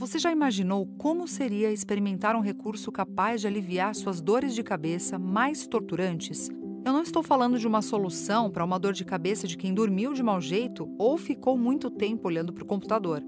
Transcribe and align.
Você 0.00 0.18
já 0.18 0.32
imaginou 0.32 0.86
como 0.96 1.28
seria 1.28 1.70
experimentar 1.70 2.34
um 2.34 2.40
recurso 2.40 2.90
capaz 2.90 3.42
de 3.42 3.46
aliviar 3.46 3.94
suas 3.94 4.18
dores 4.18 4.54
de 4.54 4.62
cabeça 4.62 5.18
mais 5.18 5.66
torturantes? 5.66 6.48
Eu 6.86 6.94
não 6.94 7.02
estou 7.02 7.22
falando 7.22 7.58
de 7.58 7.66
uma 7.66 7.82
solução 7.82 8.50
para 8.50 8.64
uma 8.64 8.78
dor 8.78 8.94
de 8.94 9.04
cabeça 9.04 9.46
de 9.46 9.58
quem 9.58 9.74
dormiu 9.74 10.14
de 10.14 10.22
mau 10.22 10.40
jeito 10.40 10.90
ou 10.98 11.18
ficou 11.18 11.58
muito 11.58 11.90
tempo 11.90 12.28
olhando 12.28 12.50
para 12.50 12.64
o 12.64 12.66
computador, 12.66 13.22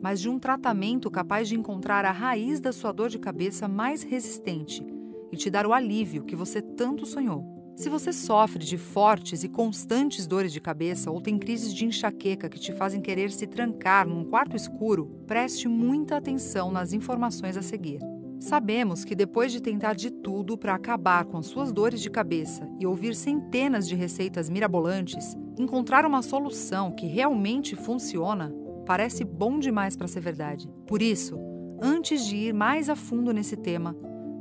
mas 0.00 0.20
de 0.20 0.28
um 0.28 0.38
tratamento 0.38 1.10
capaz 1.10 1.48
de 1.48 1.56
encontrar 1.56 2.04
a 2.04 2.12
raiz 2.12 2.60
da 2.60 2.70
sua 2.70 2.92
dor 2.92 3.08
de 3.08 3.18
cabeça 3.18 3.66
mais 3.66 4.04
resistente 4.04 4.86
e 5.32 5.36
te 5.36 5.50
dar 5.50 5.66
o 5.66 5.72
alívio 5.72 6.22
que 6.22 6.36
você 6.36 6.62
tanto 6.62 7.04
sonhou. 7.04 7.55
Se 7.76 7.90
você 7.90 8.10
sofre 8.10 8.64
de 8.64 8.78
fortes 8.78 9.44
e 9.44 9.50
constantes 9.50 10.26
dores 10.26 10.50
de 10.50 10.62
cabeça 10.62 11.10
ou 11.10 11.20
tem 11.20 11.38
crises 11.38 11.74
de 11.74 11.84
enxaqueca 11.84 12.48
que 12.48 12.58
te 12.58 12.72
fazem 12.72 13.02
querer 13.02 13.30
se 13.30 13.46
trancar 13.46 14.08
num 14.08 14.24
quarto 14.24 14.56
escuro, 14.56 15.20
preste 15.26 15.68
muita 15.68 16.16
atenção 16.16 16.72
nas 16.72 16.94
informações 16.94 17.54
a 17.54 17.60
seguir. 17.60 18.00
Sabemos 18.40 19.04
que 19.04 19.14
depois 19.14 19.52
de 19.52 19.60
tentar 19.60 19.94
de 19.94 20.10
tudo 20.10 20.56
para 20.56 20.74
acabar 20.74 21.26
com 21.26 21.42
suas 21.42 21.70
dores 21.70 22.00
de 22.00 22.08
cabeça 22.08 22.66
e 22.80 22.86
ouvir 22.86 23.14
centenas 23.14 23.86
de 23.86 23.94
receitas 23.94 24.48
mirabolantes, 24.48 25.36
encontrar 25.58 26.06
uma 26.06 26.22
solução 26.22 26.92
que 26.92 27.06
realmente 27.06 27.76
funciona 27.76 28.54
parece 28.86 29.22
bom 29.22 29.58
demais 29.58 29.94
para 29.94 30.08
ser 30.08 30.20
verdade. 30.20 30.66
Por 30.86 31.02
isso, 31.02 31.38
antes 31.82 32.24
de 32.24 32.36
ir 32.36 32.54
mais 32.54 32.88
a 32.88 32.96
fundo 32.96 33.34
nesse 33.34 33.56
tema, 33.56 33.94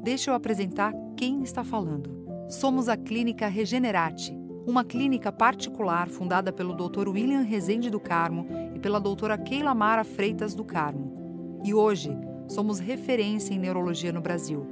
deixa 0.03 0.31
eu 0.31 0.35
apresentar 0.35 0.93
quem 1.17 1.43
está 1.43 1.65
falando. 1.65 2.24
Somos 2.47 2.87
a 2.87 2.95
Clínica 2.95 3.47
Regenerate, 3.47 4.37
uma 4.67 4.83
clínica 4.83 5.31
particular 5.31 6.07
fundada 6.07 6.53
pelo 6.53 6.75
Dr. 6.75 7.09
William 7.09 7.41
Rezende 7.41 7.89
do 7.89 7.99
Carmo 7.99 8.45
e 8.75 8.79
pela 8.79 8.99
doutora 8.99 9.35
Keila 9.35 9.73
Mara 9.73 10.03
Freitas 10.03 10.53
do 10.53 10.63
Carmo. 10.63 11.59
E 11.63 11.73
hoje 11.73 12.15
somos 12.47 12.77
referência 12.77 13.51
em 13.51 13.57
neurologia 13.57 14.13
no 14.13 14.21
Brasil, 14.21 14.67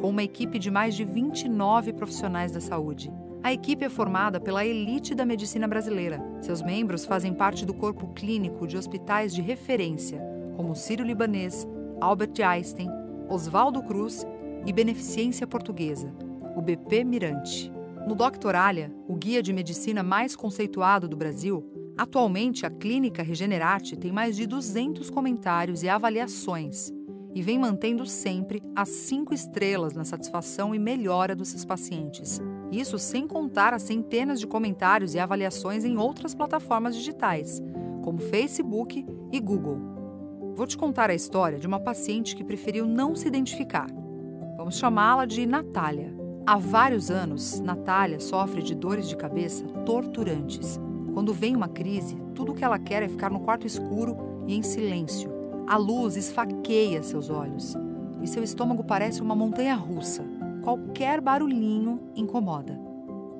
com 0.00 0.10
uma 0.10 0.22
equipe 0.22 0.56
de 0.56 0.70
mais 0.70 0.94
de 0.94 1.04
29 1.04 1.94
profissionais 1.94 2.52
da 2.52 2.60
saúde. 2.60 3.12
A 3.42 3.52
equipe 3.52 3.84
é 3.84 3.88
formada 3.88 4.38
pela 4.38 4.64
elite 4.64 5.12
da 5.12 5.26
medicina 5.26 5.66
brasileira. 5.66 6.24
Seus 6.40 6.62
membros 6.62 7.04
fazem 7.04 7.34
parte 7.34 7.66
do 7.66 7.74
corpo 7.74 8.06
clínico 8.14 8.68
de 8.68 8.76
hospitais 8.76 9.34
de 9.34 9.42
referência, 9.42 10.22
como 10.56 10.76
Sírio-Libanês, 10.76 11.66
Albert 12.00 12.40
Einstein, 12.40 12.88
Oswaldo 13.28 13.82
Cruz 13.82 14.24
e 14.64 14.72
Beneficência 14.72 15.44
Portuguesa 15.44 16.25
o 16.56 16.62
BP 16.62 17.04
Mirante. 17.04 17.70
No 18.08 18.14
Doctoralia, 18.14 18.90
o 19.06 19.14
guia 19.14 19.42
de 19.42 19.52
medicina 19.52 20.02
mais 20.02 20.34
conceituado 20.34 21.06
do 21.06 21.16
Brasil, 21.16 21.64
atualmente 21.98 22.64
a 22.64 22.70
Clínica 22.70 23.22
Regenerate 23.22 23.96
tem 23.96 24.10
mais 24.10 24.34
de 24.34 24.46
200 24.46 25.10
comentários 25.10 25.82
e 25.82 25.88
avaliações 25.88 26.90
e 27.36 27.42
vem 27.42 27.58
mantendo 27.58 28.06
sempre 28.06 28.62
as 28.74 28.88
cinco 28.88 29.34
estrelas 29.34 29.92
na 29.92 30.06
satisfação 30.06 30.74
e 30.74 30.78
melhora 30.78 31.36
dos 31.36 31.48
seus 31.48 31.66
pacientes. 31.66 32.40
Isso 32.72 32.98
sem 32.98 33.26
contar 33.28 33.74
as 33.74 33.82
centenas 33.82 34.40
de 34.40 34.46
comentários 34.46 35.14
e 35.14 35.18
avaliações 35.18 35.84
em 35.84 35.98
outras 35.98 36.34
plataformas 36.34 36.96
digitais, 36.96 37.62
como 38.02 38.22
Facebook 38.22 39.04
e 39.30 39.38
Google. 39.38 39.78
Vou 40.54 40.66
te 40.66 40.78
contar 40.78 41.10
a 41.10 41.14
história 41.14 41.58
de 41.58 41.66
uma 41.66 41.78
paciente 41.78 42.34
que 42.34 42.42
preferiu 42.42 42.86
não 42.86 43.14
se 43.14 43.28
identificar. 43.28 43.88
Vamos 44.56 44.78
chamá-la 44.78 45.26
de 45.26 45.44
Natália. 45.44 46.25
Há 46.48 46.58
vários 46.58 47.10
anos, 47.10 47.58
Natália 47.58 48.20
sofre 48.20 48.62
de 48.62 48.72
dores 48.72 49.08
de 49.08 49.16
cabeça 49.16 49.64
torturantes. 49.84 50.78
Quando 51.12 51.34
vem 51.34 51.56
uma 51.56 51.66
crise, 51.66 52.16
tudo 52.36 52.52
o 52.52 52.54
que 52.54 52.62
ela 52.62 52.78
quer 52.78 53.02
é 53.02 53.08
ficar 53.08 53.32
no 53.32 53.40
quarto 53.40 53.66
escuro 53.66 54.44
e 54.46 54.54
em 54.54 54.62
silêncio. 54.62 55.28
A 55.66 55.76
luz 55.76 56.16
esfaqueia 56.16 57.02
seus 57.02 57.30
olhos 57.30 57.74
e 58.22 58.28
seu 58.28 58.44
estômago 58.44 58.84
parece 58.84 59.20
uma 59.20 59.34
montanha 59.34 59.74
russa. 59.74 60.24
Qualquer 60.62 61.20
barulhinho 61.20 62.00
incomoda. 62.14 62.78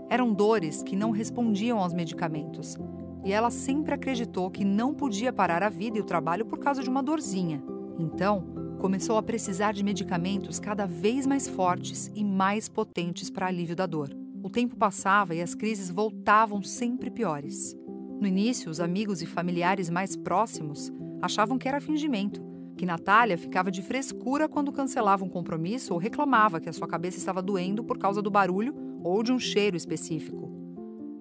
Eram 0.09 0.33
dores 0.33 0.83
que 0.83 0.97
não 0.97 1.13
respondiam 1.13 1.79
aos 1.79 1.95
medicamentos 1.95 2.77
e 3.25 3.33
ela 3.33 3.53
sempre 3.53 3.95
acreditou 3.95 4.51
que 4.51 4.65
não 4.65 4.93
podia 4.93 5.33
parar 5.33 5.63
a 5.63 5.69
vida 5.69 5.97
e 5.97 6.01
o 6.01 6.05
trabalho 6.05 6.45
por 6.45 6.59
causa 6.59 6.83
de 6.83 6.91
uma 6.91 7.05
dorzinha. 7.05 7.63
Então, 8.01 8.56
começou 8.77 9.17
a 9.17 9.23
precisar 9.23 9.73
de 9.73 9.83
medicamentos 9.83 10.59
cada 10.59 10.87
vez 10.87 11.27
mais 11.27 11.49
fortes 11.49 12.11
e 12.15 12.23
mais 12.23 12.69
potentes 12.69 13.31
para 13.31 13.47
alívio 13.47 13.75
da 13.75 13.87
dor. 13.87 14.11
O 14.43 14.51
tempo 14.51 14.77
passava 14.77 15.35
e 15.35 15.41
as 15.41 15.55
crises 15.55 15.91
voltavam 15.91 16.63
sempre 16.63 17.11
piores. 17.11 17.77
No 18.21 18.27
início, 18.27 18.71
os 18.71 18.81
amigos 18.81 19.23
e 19.23 19.27
familiares 19.27 19.91
mais 19.91 20.15
próximos 20.15 20.93
achavam 21.21 21.59
que 21.59 21.69
era 21.69 21.81
fingimento, 21.81 22.45
que 22.77 22.87
Natália 22.87 23.39
ficava 23.39 23.71
de 23.71 23.83
frescura 23.83 24.49
quando 24.49 24.73
cancelava 24.73 25.25
um 25.25 25.29
compromisso 25.29 25.95
ou 25.95 25.99
reclamava 25.99 26.61
que 26.61 26.69
a 26.69 26.73
sua 26.73 26.87
cabeça 26.87 27.19
estava 27.19 27.43
doendo 27.43 27.83
por 27.83 27.99
causa 27.99 28.21
do 28.21 28.31
barulho 28.31 28.75
ou 29.03 29.23
de 29.23 29.33
um 29.33 29.39
cheiro 29.39 29.77
específico. 29.77 30.51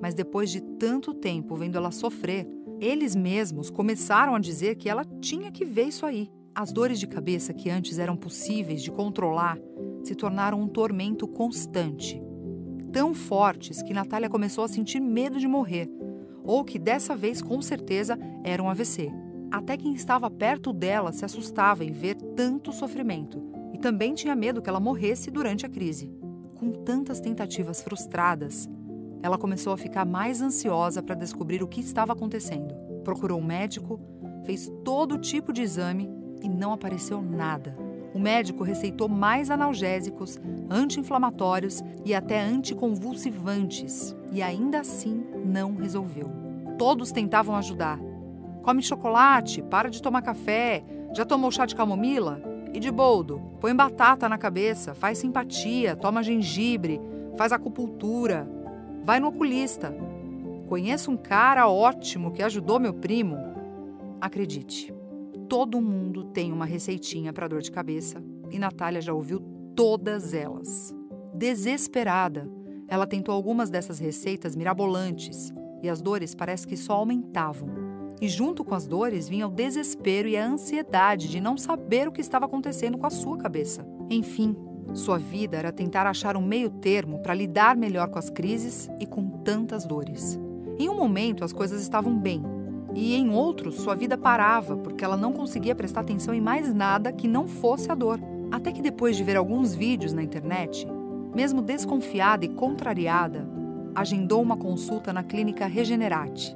Mas 0.02 0.14
depois 0.14 0.52
de 0.52 0.62
tanto 0.62 1.14
tempo 1.14 1.56
vendo 1.56 1.78
ela 1.78 1.92
sofrer, 1.92 2.48
eles 2.80 3.16
mesmos 3.16 3.70
começaram 3.70 4.36
a 4.36 4.40
dizer 4.40 4.76
que 4.76 4.90
ela 4.90 5.06
tinha 5.22 5.52
que 5.52 5.64
ver 5.64 5.88
isso 5.88 6.06
aí. 6.06 6.30
As 6.58 6.72
dores 6.72 7.02
de 7.02 7.06
cabeça 7.06 7.54
que 7.54 7.70
antes 7.70 8.00
eram 8.00 8.16
possíveis 8.16 8.82
de 8.82 8.90
controlar 8.90 9.60
se 10.06 10.16
tornaram 10.16 10.62
um 10.62 10.70
tormento 10.70 11.28
constante. 11.28 12.24
Tão 12.94 13.14
fortes 13.14 13.82
que 13.82 13.94
Natália 13.94 14.30
começou 14.30 14.64
a 14.64 14.70
sentir 14.70 15.02
medo 15.02 15.38
de 15.38 15.50
morrer, 15.50 15.90
ou 16.46 16.64
que 16.64 16.80
dessa 16.80 17.14
vez 17.14 17.42
com 17.42 17.62
certeza 17.62 18.18
era 18.42 18.64
um 18.64 18.70
AVC. 18.70 19.12
Até 19.52 19.76
quem 19.76 19.94
estava 19.94 20.32
perto 20.32 20.72
dela 20.72 21.12
se 21.12 21.26
assustava 21.26 21.84
em 21.84 21.92
ver 21.92 22.16
tanto 22.38 22.72
sofrimento 22.72 23.44
e 23.74 23.78
também 23.78 24.14
tinha 24.14 24.34
medo 24.34 24.62
que 24.62 24.70
ela 24.70 24.80
morresse 24.80 25.30
durante 25.30 25.66
a 25.66 25.70
crise. 25.70 26.10
Com 26.56 26.72
tantas 26.72 27.20
tentativas 27.20 27.82
frustradas, 27.82 28.70
ela 29.22 29.38
começou 29.38 29.74
a 29.74 29.78
ficar 29.78 30.06
mais 30.06 30.42
ansiosa 30.42 31.04
para 31.04 31.16
descobrir 31.16 31.62
o 31.62 31.68
que 31.68 31.82
estava 31.82 32.14
acontecendo. 32.14 32.74
Procurou 33.04 33.42
um 33.42 33.46
médico, 33.46 34.00
fez 34.46 34.72
todo 34.86 35.18
tipo 35.18 35.52
de 35.52 35.62
exame 35.62 36.24
e 36.46 36.50
não 36.50 36.72
apareceu 36.72 37.22
nada. 37.22 37.76
O 38.14 38.20
médico 38.20 38.64
receitou 38.64 39.10
mais 39.10 39.50
analgésicos, 39.50 40.40
anti-inflamatórios 40.70 41.84
e 42.06 42.14
até 42.14 42.40
anticonvulsivantes, 42.40 44.16
e 44.32 44.42
ainda 44.42 44.80
assim 44.80 45.26
não 45.44 45.76
resolveu. 45.76 46.32
Todos 46.78 47.12
tentavam 47.12 47.56
ajudar. 47.56 48.00
Come 48.62 48.82
chocolate, 48.82 49.62
para 49.64 49.90
de 49.90 50.02
tomar 50.02 50.22
café, 50.22 50.84
já 51.14 51.26
tomou 51.26 51.52
chá 51.52 51.66
de 51.66 51.76
camomila? 51.76 52.42
E 52.74 52.80
de 52.80 52.92
boldo? 52.92 53.42
Põe 53.60 53.76
batata 53.76 54.30
na 54.30 54.38
cabeça, 54.38 54.94
faz 54.94 55.18
simpatia, 55.18 55.96
toma 55.96 56.22
gengibre, 56.22 57.02
faz 57.38 57.52
acupuntura, 57.52 58.48
vai 59.04 59.20
no 59.20 59.28
oculista. 59.28 59.96
Conheço 60.68 61.12
um 61.12 61.18
cara 61.18 61.68
ótimo 61.68 62.32
que 62.32 62.44
ajudou 62.44 62.80
meu 62.80 62.94
primo. 62.94 63.38
Acredite, 64.20 64.94
Todo 65.48 65.80
mundo 65.80 66.24
tem 66.26 66.52
uma 66.52 66.66
receitinha 66.66 67.32
para 67.32 67.48
dor 67.48 67.62
de 67.62 67.72
cabeça 67.72 68.24
e 68.50 68.58
Natália 68.58 69.00
já 69.00 69.14
ouviu 69.14 69.40
todas 69.76 70.34
elas. 70.34 70.96
Desesperada, 71.34 72.50
ela 72.88 73.06
tentou 73.06 73.34
algumas 73.34 73.70
dessas 73.70 74.00
receitas 74.00 74.56
mirabolantes 74.56 75.54
e 75.84 75.90
as 75.90 76.02
dores 76.02 76.34
parece 76.34 76.66
que 76.66 76.76
só 76.76 76.94
aumentavam. 76.94 77.70
E 78.20 78.28
junto 78.28 78.64
com 78.64 78.74
as 78.74 78.88
dores 78.88 79.30
vinha 79.30 79.48
o 79.48 79.52
desespero 79.52 80.28
e 80.28 80.38
a 80.38 80.48
ansiedade 80.48 81.30
de 81.30 81.40
não 81.40 81.58
saber 81.58 82.08
o 82.08 82.12
que 82.12 82.22
estava 82.22 82.46
acontecendo 82.46 82.98
com 82.98 83.06
a 83.06 83.12
sua 83.12 83.38
cabeça. 83.38 83.86
Enfim, 84.10 84.56
sua 84.94 85.18
vida 85.18 85.58
era 85.58 85.72
tentar 85.72 86.08
achar 86.08 86.38
um 86.38 86.46
meio 86.46 86.70
termo 86.70 87.20
para 87.20 87.34
lidar 87.34 87.76
melhor 87.76 88.10
com 88.10 88.18
as 88.18 88.30
crises 88.30 88.90
e 89.00 89.06
com 89.06 89.30
tantas 89.44 89.86
dores. 89.86 90.40
Em 90.80 90.90
um 90.90 90.96
momento 90.96 91.44
as 91.44 91.54
coisas 91.54 91.82
estavam 91.82 92.18
bem, 92.18 92.42
e 92.96 93.14
em 93.14 93.30
outros 93.30 93.76
sua 93.76 93.94
vida 93.94 94.18
parava 94.18 94.78
porque 94.78 95.04
ela 95.04 95.18
não 95.18 95.34
conseguia 95.34 95.76
prestar 95.76 96.00
atenção 96.00 96.34
em 96.34 96.40
mais 96.40 96.74
nada 96.74 97.12
que 97.12 97.28
não 97.28 97.46
fosse 97.46 97.92
a 97.92 97.96
dor. 97.96 98.20
Até 98.50 98.72
que 98.72 98.82
depois 98.82 99.18
de 99.18 99.24
ver 99.24 99.36
alguns 99.36 99.76
vídeos 99.76 100.14
na 100.14 100.24
internet, 100.24 100.88
mesmo 101.36 101.62
desconfiada 101.62 102.46
e 102.46 102.50
contrariada, 102.50 103.48
agendou 103.94 104.42
uma 104.42 104.56
consulta 104.56 105.12
na 105.12 105.24
clínica 105.24 105.66
Regenerate. 105.66 106.56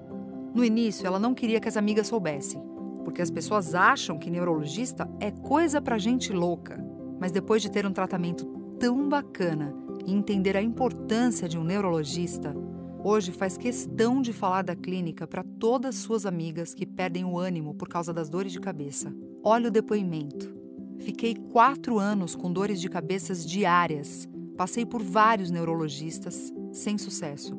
No 0.54 0.64
início, 0.64 1.06
ela 1.06 1.20
não 1.20 1.34
queria 1.34 1.60
que 1.60 1.68
as 1.68 1.76
amigas 1.76 2.08
soubessem, 2.08 2.62
porque 3.04 3.22
as 3.22 3.30
pessoas 3.30 3.76
acham 3.76 4.18
que 4.18 4.30
neurologista 4.30 5.10
é 5.20 5.32
coisa 5.32 5.82
para 5.82 5.98
gente 5.98 6.32
louca. 6.32 6.84
Mas 7.20 7.32
depois 7.32 7.62
de 7.62 7.70
ter 7.70 7.86
um 7.86 7.92
tratamento 7.92 8.46
tão 8.80 9.10
bacana 9.10 9.76
e 10.06 10.14
entender 10.14 10.56
a 10.56 10.62
importância 10.62 11.50
de 11.50 11.58
um 11.58 11.64
neurologista, 11.64 12.56
Hoje 13.12 13.32
faz 13.32 13.58
questão 13.58 14.22
de 14.22 14.32
falar 14.32 14.62
da 14.62 14.76
clínica 14.76 15.26
para 15.26 15.44
todas 15.44 15.96
suas 15.96 16.28
amigas 16.28 16.76
que 16.76 16.86
perdem 16.86 17.26
o 17.26 17.40
ânimo 17.40 17.74
por 17.74 17.90
causa 17.90 18.14
das 18.14 18.30
dores 18.30 18.52
de 18.52 18.60
cabeça. 18.60 19.12
Olha 19.44 19.70
o 19.70 19.72
depoimento. 19.72 20.56
Fiquei 21.00 21.34
quatro 21.34 21.98
anos 21.98 22.36
com 22.36 22.54
dores 22.54 22.80
de 22.80 22.88
cabeças 22.88 23.44
diárias. 23.44 24.30
Passei 24.56 24.86
por 24.86 25.02
vários 25.02 25.50
neurologistas, 25.50 26.54
sem 26.72 27.00
sucesso. 27.00 27.58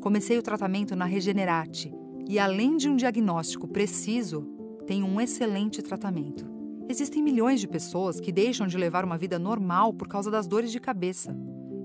Comecei 0.00 0.36
o 0.36 0.42
tratamento 0.42 0.96
na 0.96 1.04
Regenerate 1.04 1.94
e, 2.28 2.36
além 2.36 2.76
de 2.76 2.88
um 2.88 2.96
diagnóstico 2.96 3.68
preciso, 3.68 4.42
tenho 4.88 5.06
um 5.06 5.20
excelente 5.20 5.82
tratamento. 5.82 6.44
Existem 6.88 7.22
milhões 7.22 7.60
de 7.60 7.68
pessoas 7.68 8.18
que 8.18 8.32
deixam 8.32 8.66
de 8.66 8.76
levar 8.76 9.04
uma 9.04 9.16
vida 9.16 9.38
normal 9.38 9.94
por 9.94 10.08
causa 10.08 10.32
das 10.32 10.48
dores 10.48 10.72
de 10.72 10.80
cabeça 10.80 11.32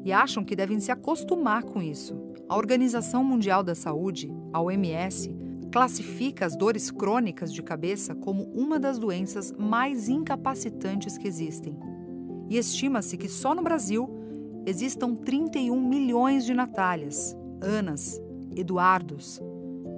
e 0.03 0.11
acham 0.11 0.43
que 0.43 0.55
devem 0.55 0.79
se 0.79 0.91
acostumar 0.91 1.63
com 1.63 1.79
isso. 1.83 2.24
A 2.47 2.55
Organização 2.55 3.23
Mundial 3.23 3.63
da 3.63 3.73
Saúde, 3.73 4.31
a 4.53 4.61
OMS, 4.61 5.35
classifica 5.71 6.45
as 6.45 6.55
dores 6.55 6.91
crônicas 6.91 7.51
de 7.51 7.63
cabeça 7.63 8.13
como 8.13 8.43
uma 8.53 8.79
das 8.79 8.99
doenças 8.99 9.51
mais 9.57 10.07
incapacitantes 10.07 11.17
que 11.17 11.27
existem. 11.27 11.75
E 12.47 12.57
estima-se 12.57 13.17
que 13.17 13.27
só 13.27 13.55
no 13.55 13.63
Brasil 13.63 14.07
existam 14.63 15.15
31 15.15 15.89
milhões 15.89 16.45
de 16.45 16.53
Natálias, 16.53 17.35
Anas, 17.61 18.21
Eduardos, 18.55 19.41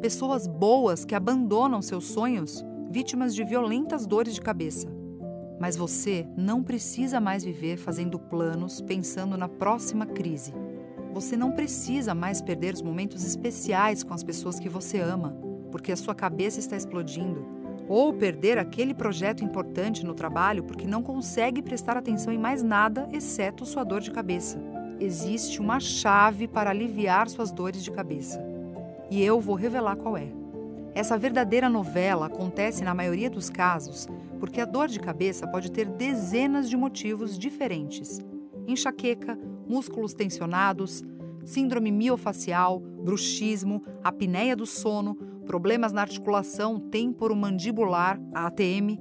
pessoas 0.02 0.48
boas 0.48 1.04
que 1.04 1.16
abandonam 1.16 1.82
seus 1.82 2.06
sonhos 2.06 2.64
vítimas 2.90 3.36
de 3.36 3.44
violentas 3.44 4.08
dores 4.08 4.34
de 4.34 4.42
cabeça. 4.42 4.88
Mas 5.60 5.76
você 5.76 6.26
não 6.38 6.64
precisa 6.64 7.20
mais 7.20 7.44
viver 7.44 7.76
fazendo 7.76 8.18
planos 8.18 8.80
pensando 8.80 9.36
na 9.36 9.50
próxima 9.50 10.06
crise. 10.06 10.54
Você 11.18 11.36
não 11.36 11.52
precisa 11.52 12.14
mais 12.14 12.44
perder 12.44 12.76
os 12.76 12.82
momentos 12.84 13.26
especiais 13.26 14.04
com 14.04 14.14
as 14.14 14.24
pessoas 14.24 14.60
que 14.60 14.70
você 14.70 15.00
ama, 15.00 15.36
porque 15.72 15.92
a 15.92 15.98
sua 15.98 16.14
cabeça 16.14 16.60
está 16.60 16.78
explodindo, 16.78 17.44
ou 17.90 18.14
perder 18.14 18.60
aquele 18.60 18.94
projeto 18.94 19.44
importante 19.44 20.06
no 20.06 20.14
trabalho 20.14 20.64
porque 20.64 20.86
não 20.86 21.02
consegue 21.02 21.64
prestar 21.64 21.98
atenção 21.98 22.32
em 22.32 22.38
mais 22.38 22.62
nada 22.62 23.10
exceto 23.12 23.66
sua 23.66 23.84
dor 23.84 24.00
de 24.00 24.12
cabeça. 24.12 24.62
Existe 25.00 25.60
uma 25.60 25.80
chave 25.80 26.48
para 26.48 26.70
aliviar 26.70 27.28
suas 27.30 27.52
dores 27.52 27.84
de 27.84 27.90
cabeça. 27.90 28.40
E 29.10 29.20
eu 29.20 29.42
vou 29.42 29.56
revelar 29.56 29.96
qual 29.96 30.16
é. 30.16 30.28
Essa 30.94 31.18
verdadeira 31.18 31.68
novela 31.68 32.28
acontece 32.28 32.84
na 32.84 32.94
maioria 32.94 33.28
dos 33.30 33.50
casos 33.50 34.08
porque 34.40 34.62
a 34.62 34.66
dor 34.66 34.88
de 34.88 35.00
cabeça 35.00 35.48
pode 35.48 35.72
ter 35.72 35.88
dezenas 35.88 36.70
de 36.70 36.78
motivos 36.78 37.40
diferentes: 37.40 38.22
enxaqueca, 38.68 39.38
músculos 39.68 40.14
tensionados, 40.14 41.04
síndrome 41.46 41.92
miofacial, 41.92 42.80
bruxismo, 42.80 43.82
apneia 44.04 44.56
do 44.56 44.66
sono, 44.66 45.16
problemas 45.46 45.94
na 45.94 46.02
articulação 46.02 46.80
temporomandibular, 46.80 48.20
ATM, 48.34 49.00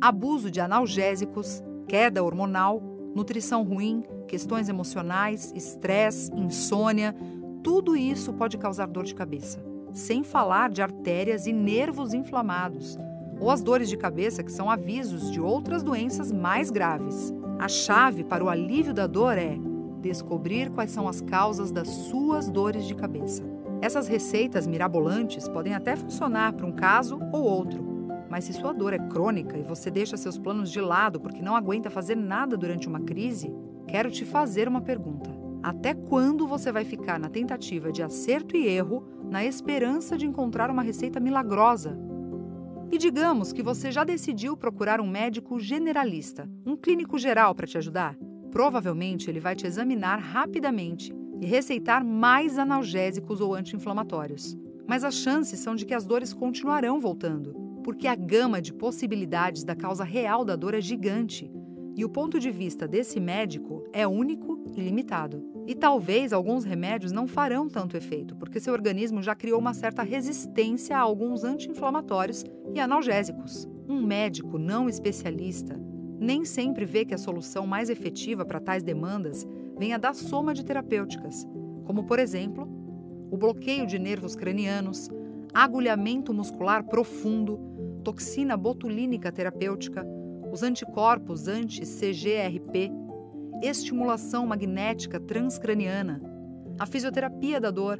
abuso 0.00 0.50
de 0.50 0.60
analgésicos, 0.60 1.62
queda 1.86 2.24
hormonal, 2.24 2.82
nutrição 3.14 3.62
ruim, 3.62 4.02
questões 4.26 4.68
emocionais, 4.68 5.52
estresse, 5.54 6.32
insônia, 6.34 7.14
tudo 7.62 7.94
isso 7.94 8.32
pode 8.32 8.56
causar 8.56 8.86
dor 8.86 9.04
de 9.04 9.14
cabeça 9.14 9.72
sem 9.92 10.22
falar 10.22 10.70
de 10.70 10.82
artérias 10.82 11.46
e 11.46 11.52
nervos 11.52 12.14
inflamados, 12.14 12.98
ou 13.38 13.50
as 13.50 13.62
dores 13.62 13.88
de 13.88 13.96
cabeça, 13.96 14.42
que 14.42 14.52
são 14.52 14.70
avisos 14.70 15.30
de 15.30 15.40
outras 15.40 15.82
doenças 15.82 16.30
mais 16.30 16.70
graves. 16.70 17.32
A 17.62 17.68
chave 17.68 18.24
para 18.24 18.42
o 18.42 18.48
alívio 18.48 18.92
da 18.92 19.06
dor 19.06 19.38
é 19.38 19.56
descobrir 20.00 20.68
quais 20.70 20.90
são 20.90 21.06
as 21.06 21.20
causas 21.20 21.70
das 21.70 21.86
suas 21.86 22.48
dores 22.48 22.84
de 22.84 22.92
cabeça. 22.92 23.44
Essas 23.80 24.08
receitas 24.08 24.66
mirabolantes 24.66 25.48
podem 25.48 25.72
até 25.72 25.94
funcionar 25.94 26.54
para 26.54 26.66
um 26.66 26.72
caso 26.72 27.20
ou 27.32 27.44
outro, 27.44 27.80
mas 28.28 28.46
se 28.46 28.52
sua 28.52 28.72
dor 28.72 28.92
é 28.92 28.98
crônica 28.98 29.56
e 29.56 29.62
você 29.62 29.92
deixa 29.92 30.16
seus 30.16 30.36
planos 30.36 30.72
de 30.72 30.80
lado 30.80 31.20
porque 31.20 31.40
não 31.40 31.54
aguenta 31.54 31.88
fazer 31.88 32.16
nada 32.16 32.56
durante 32.56 32.88
uma 32.88 32.98
crise, 32.98 33.54
quero 33.86 34.10
te 34.10 34.24
fazer 34.24 34.66
uma 34.66 34.80
pergunta. 34.80 35.30
Até 35.62 35.94
quando 35.94 36.48
você 36.48 36.72
vai 36.72 36.84
ficar 36.84 37.16
na 37.20 37.28
tentativa 37.28 37.92
de 37.92 38.02
acerto 38.02 38.56
e 38.56 38.66
erro 38.66 39.06
na 39.30 39.44
esperança 39.44 40.18
de 40.18 40.26
encontrar 40.26 40.68
uma 40.68 40.82
receita 40.82 41.20
milagrosa. 41.20 41.96
E 42.92 42.98
digamos 42.98 43.54
que 43.54 43.62
você 43.62 43.90
já 43.90 44.04
decidiu 44.04 44.54
procurar 44.54 45.00
um 45.00 45.08
médico 45.08 45.58
generalista, 45.58 46.46
um 46.66 46.76
clínico 46.76 47.18
geral 47.18 47.54
para 47.54 47.66
te 47.66 47.78
ajudar. 47.78 48.14
Provavelmente 48.50 49.30
ele 49.30 49.40
vai 49.40 49.56
te 49.56 49.66
examinar 49.66 50.18
rapidamente 50.18 51.10
e 51.40 51.46
receitar 51.46 52.04
mais 52.04 52.58
analgésicos 52.58 53.40
ou 53.40 53.54
anti-inflamatórios. 53.54 54.54
Mas 54.86 55.04
as 55.04 55.14
chances 55.14 55.58
são 55.60 55.74
de 55.74 55.86
que 55.86 55.94
as 55.94 56.04
dores 56.04 56.34
continuarão 56.34 57.00
voltando, 57.00 57.54
porque 57.82 58.06
a 58.06 58.14
gama 58.14 58.60
de 58.60 58.74
possibilidades 58.74 59.64
da 59.64 59.74
causa 59.74 60.04
real 60.04 60.44
da 60.44 60.54
dor 60.54 60.74
é 60.74 60.80
gigante 60.82 61.50
e 61.96 62.04
o 62.04 62.10
ponto 62.10 62.38
de 62.38 62.50
vista 62.50 62.86
desse 62.86 63.18
médico 63.18 63.82
é 63.90 64.06
único 64.06 64.62
e 64.76 64.80
limitado. 64.82 65.51
E 65.66 65.74
talvez 65.74 66.32
alguns 66.32 66.64
remédios 66.64 67.12
não 67.12 67.26
farão 67.26 67.68
tanto 67.68 67.96
efeito, 67.96 68.34
porque 68.36 68.60
seu 68.60 68.72
organismo 68.72 69.22
já 69.22 69.34
criou 69.34 69.58
uma 69.58 69.74
certa 69.74 70.02
resistência 70.02 70.96
a 70.96 71.00
alguns 71.00 71.44
anti-inflamatórios 71.44 72.44
e 72.74 72.80
analgésicos. 72.80 73.68
Um 73.88 74.00
médico 74.04 74.58
não 74.58 74.88
especialista 74.88 75.78
nem 76.22 76.44
sempre 76.44 76.84
vê 76.84 77.04
que 77.04 77.14
a 77.14 77.18
solução 77.18 77.66
mais 77.66 77.90
efetiva 77.90 78.44
para 78.44 78.60
tais 78.60 78.84
demandas 78.84 79.44
venha 79.76 79.98
da 79.98 80.14
soma 80.14 80.54
de 80.54 80.64
terapêuticas, 80.64 81.44
como, 81.84 82.04
por 82.04 82.20
exemplo, 82.20 82.68
o 83.28 83.36
bloqueio 83.36 83.86
de 83.86 83.98
nervos 83.98 84.36
cranianos, 84.36 85.10
agulhamento 85.52 86.32
muscular 86.32 86.84
profundo, 86.84 87.58
toxina 88.04 88.56
botulínica 88.56 89.32
terapêutica, 89.32 90.06
os 90.52 90.62
anticorpos 90.62 91.48
anti-CGRP 91.48 92.92
estimulação 93.62 94.44
magnética 94.44 95.20
transcraniana, 95.20 96.20
a 96.78 96.84
fisioterapia 96.84 97.60
da 97.60 97.70
dor, 97.70 97.96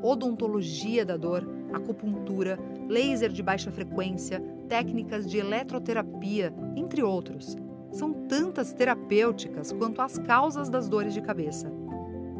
odontologia 0.00 1.04
da 1.04 1.16
dor, 1.16 1.46
acupuntura, 1.72 2.58
laser 2.88 3.30
de 3.30 3.42
baixa 3.42 3.72
frequência, 3.72 4.40
técnicas 4.68 5.28
de 5.28 5.38
eletroterapia, 5.38 6.54
entre 6.76 7.02
outros. 7.02 7.56
São 7.90 8.12
tantas 8.12 8.72
terapêuticas 8.72 9.72
quanto 9.72 10.00
as 10.00 10.16
causas 10.16 10.70
das 10.70 10.88
dores 10.88 11.12
de 11.12 11.20
cabeça. 11.20 11.68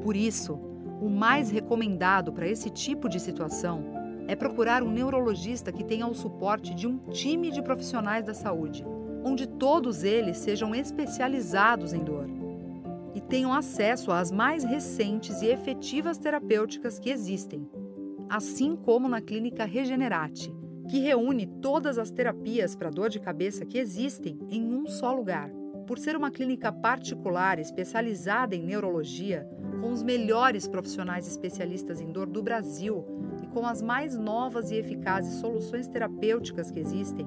Por 0.01 0.15
isso, 0.15 0.55
o 1.03 1.09
mais 1.09 1.51
recomendado 1.51 2.33
para 2.33 2.47
esse 2.47 2.71
tipo 2.71 3.09
de 3.09 3.19
situação 3.19 3.85
é 4.29 4.37
procurar 4.37 4.85
um 4.85 4.93
neurologista 4.93 5.73
que 5.73 5.83
tenha 5.83 6.07
o 6.07 6.15
suporte 6.15 6.73
de 6.73 6.87
um 6.87 6.99
time 7.11 7.51
de 7.51 7.63
profissionais 7.63 8.25
da 8.25 8.33
saúde, 8.33 8.87
onde 9.25 9.49
todos 9.49 10.05
eles 10.05 10.37
sejam 10.37 10.73
especializados 10.73 11.93
em 11.93 12.05
dor 12.05 12.40
e 13.15 13.21
tenham 13.21 13.53
acesso 13.53 14.12
às 14.12 14.31
mais 14.31 14.65
recentes 14.65 15.43
e 15.43 15.47
efetivas 15.47 16.19
terapêuticas 16.19 16.99
que 16.99 17.11
existem, 17.11 17.69
assim 18.29 18.77
como 18.77 19.09
na 19.09 19.21
clínica 19.21 19.65
Regenerate, 19.65 20.55
que 20.89 20.99
reúne 20.99 21.47
todas 21.47 21.99
as 21.99 22.11
terapias 22.11 22.75
para 22.75 22.91
dor 22.91 23.09
de 23.09 23.21
cabeça 23.21 23.65
que 23.65 23.79
existem 23.79 24.39
em 24.49 24.75
um 24.75 24.87
só 24.87 25.12
lugar. 25.12 25.51
Por 25.87 25.99
ser 25.99 26.17
uma 26.17 26.31
clínica 26.31 26.73
particular 26.73 27.59
especializada 27.59 28.55
em 28.55 28.62
neurologia, 28.62 29.49
com 29.81 29.90
os 29.90 30.02
melhores 30.02 30.69
profissionais 30.69 31.26
especialistas 31.26 32.00
em 32.00 32.12
dor 32.12 32.29
do 32.29 32.43
Brasil 32.43 33.05
e 33.43 33.47
com 33.49 33.67
as 33.67 33.83
mais 33.83 34.17
novas 34.17 34.71
e 34.71 34.76
eficazes 34.76 35.40
soluções 35.40 35.88
terapêuticas 35.88 36.71
que 36.71 36.79
existem, 36.79 37.26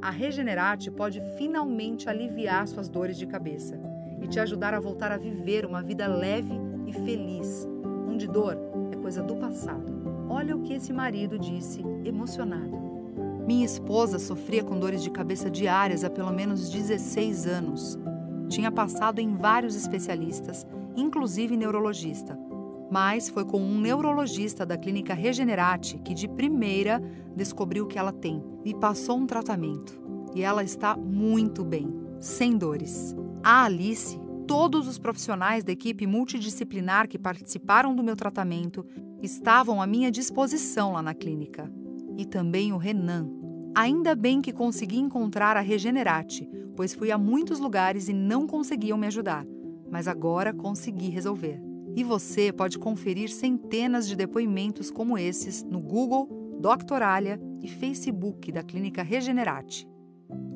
a 0.00 0.10
Regenerate 0.10 0.90
pode 0.90 1.20
finalmente 1.36 2.08
aliviar 2.08 2.66
suas 2.66 2.88
dores 2.88 3.18
de 3.18 3.26
cabeça 3.26 3.79
e 4.20 4.28
te 4.28 4.38
ajudar 4.40 4.74
a 4.74 4.80
voltar 4.80 5.12
a 5.12 5.16
viver 5.16 5.64
uma 5.64 5.82
vida 5.82 6.06
leve 6.06 6.54
e 6.86 6.92
feliz, 6.92 7.68
onde 8.08 8.26
dor 8.26 8.56
é 8.92 8.96
coisa 8.96 9.22
do 9.22 9.36
passado. 9.36 10.00
Olha 10.28 10.56
o 10.56 10.62
que 10.62 10.74
esse 10.74 10.92
marido 10.92 11.38
disse, 11.38 11.84
emocionado. 12.04 12.78
Minha 13.46 13.64
esposa 13.64 14.18
sofria 14.18 14.62
com 14.62 14.78
dores 14.78 15.02
de 15.02 15.10
cabeça 15.10 15.50
diárias 15.50 16.04
há 16.04 16.10
pelo 16.10 16.32
menos 16.32 16.70
16 16.70 17.46
anos. 17.46 17.98
Tinha 18.48 18.70
passado 18.70 19.18
em 19.18 19.34
vários 19.34 19.74
especialistas, 19.74 20.66
inclusive 20.96 21.56
neurologista. 21.56 22.38
Mas 22.90 23.28
foi 23.28 23.44
com 23.44 23.60
um 23.60 23.80
neurologista 23.80 24.66
da 24.66 24.76
clínica 24.76 25.14
Regenerate 25.14 25.98
que, 25.98 26.14
de 26.14 26.28
primeira, 26.28 27.02
descobriu 27.34 27.86
que 27.86 27.98
ela 27.98 28.12
tem 28.12 28.42
e 28.64 28.74
passou 28.74 29.16
um 29.16 29.26
tratamento. 29.26 30.00
E 30.34 30.42
ela 30.42 30.62
está 30.62 30.96
muito 30.96 31.64
bem, 31.64 31.92
sem 32.18 32.56
dores. 32.56 33.16
A 33.42 33.64
Alice, 33.64 34.20
todos 34.46 34.86
os 34.86 34.98
profissionais 34.98 35.64
da 35.64 35.72
equipe 35.72 36.06
multidisciplinar 36.06 37.08
que 37.08 37.18
participaram 37.18 37.96
do 37.96 38.02
meu 38.02 38.14
tratamento 38.14 38.84
estavam 39.22 39.80
à 39.80 39.86
minha 39.86 40.10
disposição 40.10 40.92
lá 40.92 41.00
na 41.00 41.14
clínica. 41.14 41.72
E 42.18 42.26
também 42.26 42.70
o 42.70 42.76
Renan. 42.76 43.30
Ainda 43.74 44.14
bem 44.14 44.42
que 44.42 44.52
consegui 44.52 44.98
encontrar 44.98 45.56
a 45.56 45.60
Regenerate, 45.60 46.46
pois 46.76 46.92
fui 46.92 47.10
a 47.10 47.16
muitos 47.16 47.58
lugares 47.58 48.10
e 48.10 48.12
não 48.12 48.46
conseguiam 48.46 48.98
me 48.98 49.06
ajudar, 49.06 49.46
mas 49.90 50.06
agora 50.06 50.52
consegui 50.52 51.08
resolver. 51.08 51.62
E 51.96 52.04
você 52.04 52.52
pode 52.52 52.78
conferir 52.78 53.30
centenas 53.30 54.06
de 54.06 54.14
depoimentos 54.14 54.90
como 54.90 55.16
esses 55.16 55.62
no 55.62 55.80
Google, 55.80 56.28
Doctoralia 56.60 57.40
e 57.62 57.68
Facebook 57.68 58.52
da 58.52 58.62
Clínica 58.62 59.02
Regenerate. 59.02 59.88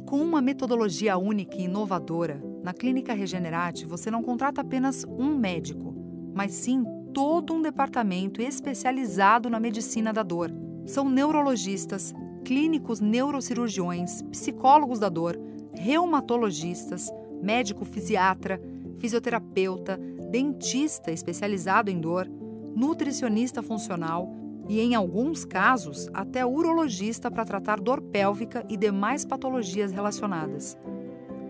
Com 0.05 0.21
uma 0.21 0.43
metodologia 0.43 1.17
única 1.17 1.57
e 1.57 1.64
inovadora, 1.64 2.53
na 2.64 2.73
Clínica 2.73 3.12
Regenerate 3.12 3.85
você 3.85 4.11
não 4.11 4.23
contrata 4.23 4.62
apenas 4.62 5.04
um 5.04 5.37
médico, 5.37 5.94
mas 6.35 6.52
sim 6.52 6.83
todo 7.12 7.52
um 7.52 7.61
departamento 7.61 8.40
especializado 8.40 9.50
na 9.50 9.61
medicina 9.61 10.14
da 10.14 10.23
dor. 10.23 10.50
São 10.87 11.06
neurologistas, 11.06 12.14
clínicos 12.42 13.00
neurocirurgiões, 13.00 14.23
psicólogos 14.23 14.99
da 14.99 15.11
dor, 15.11 15.38
reumatologistas, 15.75 17.12
médico 17.42 17.85
fisiatra, 17.85 18.59
fisioterapeuta, 18.99 19.99
dentista 20.30 21.12
especializado 21.12 21.90
em 21.90 22.00
dor, 22.00 22.26
nutricionista 22.75 23.62
funcional 23.62 24.35
e, 24.71 24.80
em 24.80 24.94
alguns 24.94 25.44
casos, 25.44 26.09
até 26.14 26.47
urologista 26.47 27.30
para 27.30 27.44
tratar 27.44 27.78
dor 27.78 28.00
pélvica 28.00 28.64
e 28.71 28.76
demais 28.78 29.23
patologias 29.23 29.92
relacionadas. 29.92 30.78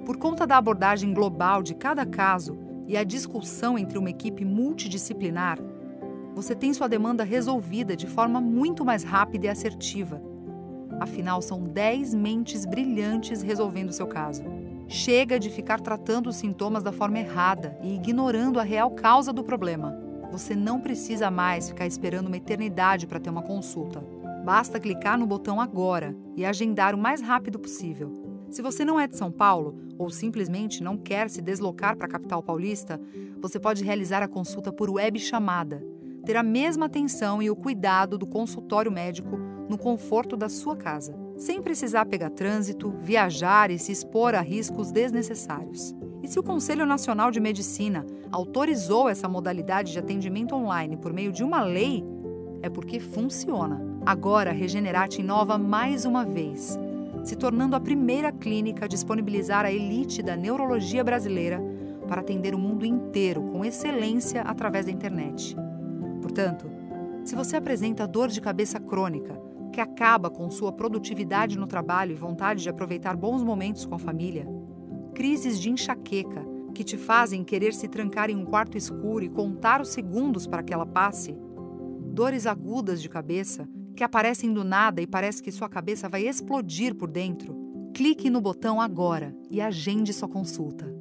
Por 0.04 0.18
conta 0.18 0.46
da 0.46 0.58
abordagem 0.58 1.14
global 1.14 1.62
de 1.62 1.74
cada 1.74 2.04
caso 2.04 2.58
e 2.86 2.94
a 2.94 3.04
discussão 3.04 3.78
entre 3.78 3.98
uma 3.98 4.10
equipe 4.10 4.44
multidisciplinar, 4.44 5.58
você 6.34 6.54
tem 6.54 6.74
sua 6.74 6.88
demanda 6.88 7.24
resolvida 7.24 7.96
de 7.96 8.06
forma 8.06 8.40
muito 8.40 8.84
mais 8.84 9.02
rápida 9.02 9.46
e 9.46 9.48
assertiva. 9.48 10.20
Afinal, 11.00 11.40
são 11.40 11.62
10 11.62 12.14
mentes 12.14 12.66
brilhantes 12.66 13.40
resolvendo 13.40 13.92
seu 13.92 14.06
caso. 14.06 14.44
Chega 14.86 15.40
de 15.40 15.48
ficar 15.48 15.80
tratando 15.80 16.28
os 16.28 16.36
sintomas 16.36 16.82
da 16.82 16.92
forma 16.92 17.18
errada 17.18 17.78
e 17.82 17.94
ignorando 17.94 18.60
a 18.60 18.62
real 18.62 18.90
causa 18.90 19.32
do 19.32 19.42
problema. 19.42 19.98
Você 20.30 20.54
não 20.54 20.80
precisa 20.80 21.30
mais 21.30 21.68
ficar 21.68 21.86
esperando 21.86 22.26
uma 22.26 22.36
eternidade 22.36 23.06
para 23.06 23.20
ter 23.20 23.30
uma 23.30 23.42
consulta. 23.42 24.04
Basta 24.44 24.78
clicar 24.78 25.18
no 25.18 25.26
botão 25.26 25.60
agora 25.60 26.14
e 26.36 26.44
agendar 26.44 26.94
o 26.94 26.98
mais 26.98 27.22
rápido 27.22 27.58
possível. 27.58 28.23
Se 28.54 28.62
você 28.62 28.84
não 28.84 29.00
é 29.00 29.08
de 29.08 29.16
São 29.16 29.32
Paulo 29.32 29.74
ou 29.98 30.08
simplesmente 30.10 30.80
não 30.80 30.96
quer 30.96 31.28
se 31.28 31.42
deslocar 31.42 31.96
para 31.96 32.06
a 32.06 32.08
capital 32.08 32.40
paulista, 32.40 33.00
você 33.42 33.58
pode 33.58 33.82
realizar 33.82 34.22
a 34.22 34.28
consulta 34.28 34.72
por 34.72 34.88
web 34.88 35.18
chamada. 35.18 35.84
Ter 36.24 36.36
a 36.36 36.42
mesma 36.44 36.86
atenção 36.86 37.42
e 37.42 37.50
o 37.50 37.56
cuidado 37.56 38.16
do 38.16 38.28
consultório 38.28 38.92
médico 38.92 39.36
no 39.68 39.76
conforto 39.76 40.36
da 40.36 40.48
sua 40.48 40.76
casa 40.76 41.18
sem 41.36 41.60
precisar 41.60 42.06
pegar 42.06 42.30
trânsito, 42.30 42.94
viajar 43.00 43.72
e 43.72 43.76
se 43.76 43.90
expor 43.90 44.36
a 44.36 44.40
riscos 44.40 44.92
desnecessários. 44.92 45.92
E 46.22 46.28
se 46.28 46.38
o 46.38 46.42
Conselho 46.44 46.86
Nacional 46.86 47.32
de 47.32 47.40
Medicina 47.40 48.06
autorizou 48.30 49.08
essa 49.08 49.28
modalidade 49.28 49.90
de 49.90 49.98
atendimento 49.98 50.54
online 50.54 50.96
por 50.96 51.12
meio 51.12 51.32
de 51.32 51.42
uma 51.42 51.60
lei, 51.64 52.04
é 52.62 52.70
porque 52.70 53.00
funciona. 53.00 53.84
Agora, 54.06 54.52
Regenerate 54.52 55.20
inova 55.20 55.58
mais 55.58 56.04
uma 56.04 56.24
vez, 56.24 56.78
se 57.24 57.34
tornando 57.34 57.74
a 57.74 57.80
primeira 57.80 58.30
clínica 58.30 58.84
a 58.84 58.88
disponibilizar 58.88 59.64
a 59.64 59.72
elite 59.72 60.22
da 60.22 60.36
neurologia 60.36 61.02
brasileira 61.02 61.60
para 62.06 62.20
atender 62.20 62.54
o 62.54 62.58
mundo 62.58 62.84
inteiro 62.84 63.42
com 63.50 63.64
excelência 63.64 64.42
através 64.42 64.84
da 64.84 64.92
internet. 64.92 65.56
Portanto, 66.20 66.70
se 67.24 67.34
você 67.34 67.56
apresenta 67.56 68.06
dor 68.06 68.28
de 68.28 68.40
cabeça 68.40 68.78
crônica, 68.78 69.40
que 69.72 69.80
acaba 69.80 70.30
com 70.30 70.50
sua 70.50 70.70
produtividade 70.70 71.58
no 71.58 71.66
trabalho 71.66 72.12
e 72.12 72.16
vontade 72.16 72.62
de 72.62 72.68
aproveitar 72.68 73.16
bons 73.16 73.42
momentos 73.42 73.86
com 73.86 73.94
a 73.94 73.98
família, 73.98 74.46
crises 75.14 75.58
de 75.58 75.70
enxaqueca 75.70 76.44
que 76.74 76.84
te 76.84 76.98
fazem 76.98 77.42
querer 77.42 77.72
se 77.72 77.88
trancar 77.88 78.28
em 78.28 78.36
um 78.36 78.44
quarto 78.44 78.76
escuro 78.76 79.24
e 79.24 79.28
contar 79.28 79.80
os 79.80 79.88
segundos 79.88 80.46
para 80.46 80.62
que 80.62 80.74
ela 80.74 80.84
passe, 80.84 81.36
dores 82.12 82.46
agudas 82.46 83.00
de 83.00 83.08
cabeça 83.08 83.66
que 83.94 84.04
aparecem 84.04 84.52
do 84.52 84.64
nada 84.64 85.00
e 85.00 85.06
parece 85.06 85.42
que 85.42 85.52
sua 85.52 85.68
cabeça 85.68 86.08
vai 86.08 86.26
explodir 86.26 86.94
por 86.94 87.10
dentro. 87.10 87.54
Clique 87.94 88.28
no 88.28 88.40
botão 88.40 88.80
agora 88.80 89.34
e 89.50 89.60
agende 89.60 90.12
sua 90.12 90.28
consulta. 90.28 90.93